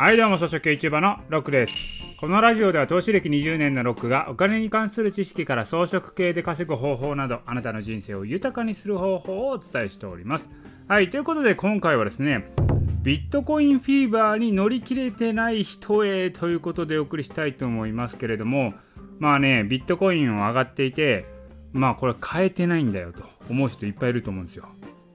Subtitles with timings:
[0.00, 2.16] はいどうも、草食系 YouTuber のロックです。
[2.16, 10.48] このラジオでは投資歴20年のロックがお金に関する知識から装飾系で稼ぐ方法などあなたの人生を豊かにする方法をお伝えしております。
[10.88, 12.50] はい、ということで今回はですね、
[13.02, 18.72] ビットコインフィーバーに乗り切れてない人へということでお送りしたいと思いますけれども、
[19.18, 21.26] まあね、ビットコインは上がっていて、
[21.74, 24.64] まあこれ変えてないんだよと思う人いっぱいいると思うんですよ。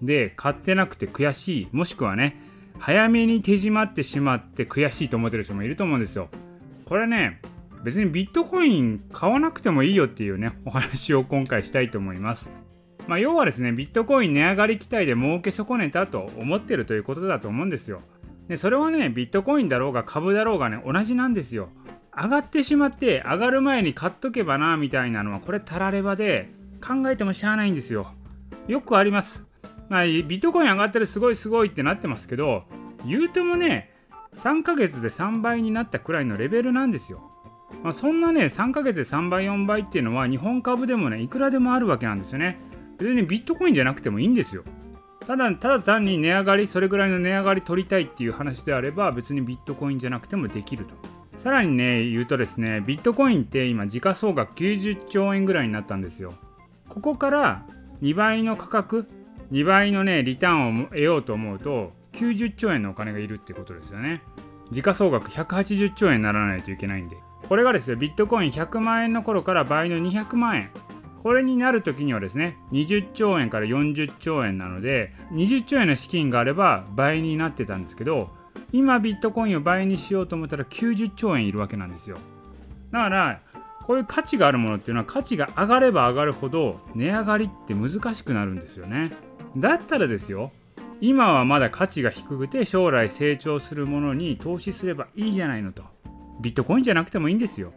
[0.03, 6.29] で、買ってなくて悔しい、もしくはね、早めに手締まってしまって悔しいと思ってる人もいると思うんですよ。
[6.85, 7.41] これね、
[7.83, 12.49] 別にビットコイン買わなくてもいいよっていうね、 お話を今回したいと思います。
[13.07, 18.01] まあ、要はですね、ビットコイン値上がり期待で儲け損ねたと思ってるということだと思うんですよ。
[18.47, 21.69] で、それはね、ビットコインだろうが株だろうがね、同じなんですよ。
[22.15, 26.49] 上がってしまって上がる前に買っとけばなみたいなのはこれたらればで
[26.81, 28.07] 考えてもしゃあないんですよ。
[28.67, 29.45] よくあります。
[29.89, 32.63] まあ、ビットコイン上がってるすごいすごいってなってますけど
[33.05, 33.91] 言うてもね
[34.37, 37.31] 3ヶ月で3倍になったくらいのレベルなんですよ。
[37.83, 42.59] まあ、そんなね3ヶ月で3倍4倍っていうのは日本株でもねいくらでもあるわけなんですよね。
[42.97, 44.63] 別にビットコインじゃなくてもいいんですよ。
[45.25, 50.93] ただただ単に値上がりそれぐらいの値上がり取りたいっていう話であれば別にビットコインじゃなくてもできると。
[51.37, 56.33] さらにね言うとですねビットコインって今時価総額90兆円ぐらいになったんですよ。
[56.89, 57.65] ここから
[58.01, 59.07] 2倍の価格
[59.51, 64.21] 2倍のねリターンを得ようと思うと90兆円のお金がいるってことですよね。
[64.71, 67.17] 時価総額180兆円にならないといけないんで。
[67.47, 70.69] これがですねビットコイン100万円の頃から倍の200万円。
[71.21, 78.29] これになる時にはですね20兆円から40兆円なので20兆円の資金があれば倍になってたんですけど
[78.71, 82.17] 今ビットコインを倍にしようと思ったら90兆円いるわけなんですよ。
[82.91, 83.41] だから
[83.85, 89.11] こういう価値があるものっていうのは価値が上がれば上がるほど値上がりって難しくなるんですよね。
[89.57, 90.51] だったらですよ
[91.01, 95.83] 今はまだ価値が低くて将来成長するものに投資すればいいじゃないのと。
[96.41, 97.73] ビットコインじゃなくてもいいんですよ。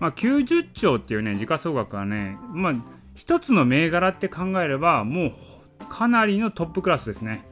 [0.00, 2.74] まあ90兆っていうね時価総額はねまあ
[3.14, 5.32] 一つの銘柄って考えればもう
[5.88, 7.44] かなりのトップクラスですね。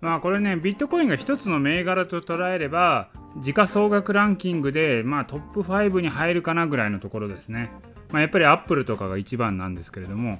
[0.00, 7.70] まあこれねビットコインが一つの銘柄と捉えれば時価総額ランキングでまあトップ5に入るかなぐらいのところですね。
[8.10, 10.38] まあやっぱりアップルとかが一番なんですけれども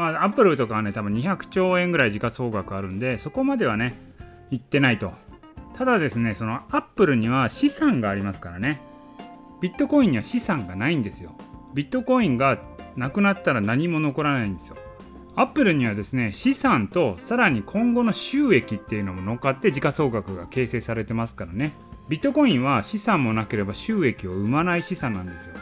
[0.00, 3.98] まあ、アップルとかはね、多分200兆円ぐらい時価総額あるんで、そこまではね、
[4.50, 5.12] 行ってないと。
[5.76, 8.80] ただですね、そのアップルには資産がありますからね。
[9.60, 11.34] ビットコインには資産がないんですよ。
[11.74, 12.58] ビットコインが
[12.96, 14.76] なくなったら何も残らないんですよ。
[15.36, 21.72] アップルにはですね、資産とさらに今後の収益っていうのも乗っかって時価総額が形成されてますからね。
[22.08, 25.54] ビットコインは資産もなければ収益を生まない資産なんですよ。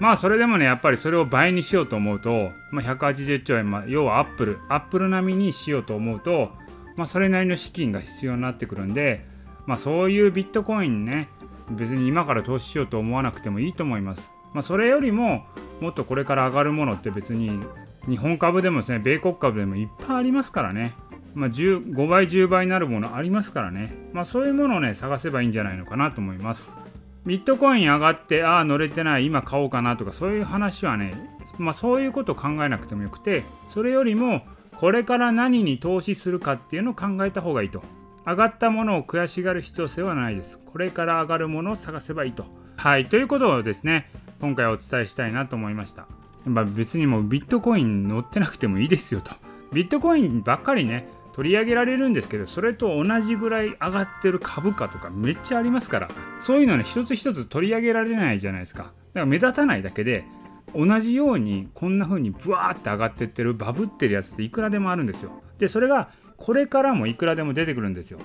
[0.00, 6.50] まあそれでもねやっぱりそれを倍にしようと思うと、まあ、180兆円、まあ、要はアップルアップル並みにしようと思うと、
[6.96, 9.26] まあ、それなりの資金が必要になってくるんで、
[9.66, 11.28] まあ、そういうビットコインね
[11.70, 14.30] 別に今から投資しようと思わなくてもいいと思います。
[14.52, 15.44] まあ、それよりも
[15.80, 17.60] もっとこれから上がるものって別に
[18.08, 20.94] 日本株でもですね米国株でもいっぱいありますからね。
[21.34, 26.72] まあ、5倍10倍になるものありますからね、まあ、そういうものをね探せばいいんじゃないのかなと思います。
[27.26, 31.14] ビットコイン上がってああ乗れてない今買おうかなとかそういう話はね
[31.58, 34.42] まあそういうことを考えなくてもよくてそれよりも
[34.76, 37.82] これから何に投資するかっていうのを考えた方がいいと。
[38.26, 40.58] 上がったものを悔しがる必要性はないです。
[40.58, 42.44] これから上がるものを探せばいいと。
[42.76, 44.10] はいということをですね
[44.40, 46.06] 今回お伝えしたいなと思いました。
[46.46, 49.32] まあ別にもうビットコイン乗ってなくてもいいですよと。
[49.72, 51.08] ビットコインばっかりね
[51.40, 58.82] 取り上げられるんですけどそれと同じぐらい上がってる株価とかめっちゃありますからそういうのね一つ一つ取り上げられないじゃないですか。
[58.82, 60.26] だから目立たないだけで
[60.74, 65.32] 同じようにこんな風にブワーって上がってってるバブってるやつっていくらでもあるんですよ。
[65.56, 68.18] でそれがこれからもいくらでも出てくるんですよ。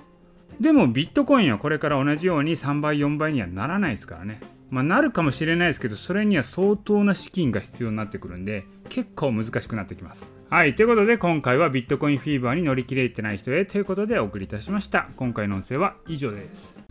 [0.60, 4.42] でもビットコインはこれから同じように3倍4倍にはならないですからね。
[4.70, 10.30] まあ、なるかもしれないですけどそれには相当な資金が必要になってくるんで結構難しくなってきます。
[10.50, 10.76] はい。
[10.76, 15.10] ということで、今回はビットコインフィーバーに乗り切れてない人へということでお送りいたしました。
[15.18, 16.85] 今回の音声は以上です。